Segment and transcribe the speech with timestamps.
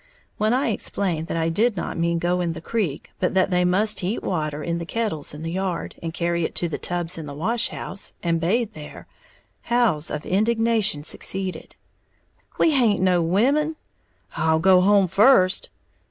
[0.39, 3.63] When I explained that I did not mean go in the creek, but that they
[3.63, 7.19] must heat water in the kettles in the yard, and carry it to the tubs
[7.19, 9.05] in the wash house, and bathe there,
[9.61, 11.75] howls of indignation succeeded.
[12.57, 13.75] "We haint no women!",
[14.35, 15.69] "I'll go home first!"